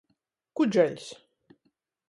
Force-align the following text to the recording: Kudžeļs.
Kudžeļs. 0.59 1.07